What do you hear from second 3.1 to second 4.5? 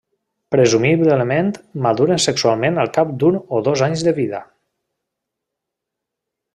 d'un o dos anys de vida.